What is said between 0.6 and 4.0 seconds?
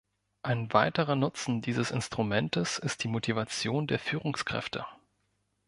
weiterer Nutzen dieses Instrumentes ist die Motivation der